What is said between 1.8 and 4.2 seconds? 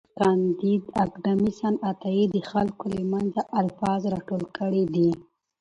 عطايي د خلکو له منځه الفاظ